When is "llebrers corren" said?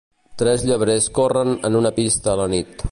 0.69-1.55